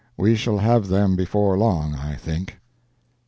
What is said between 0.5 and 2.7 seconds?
have them before long, I think.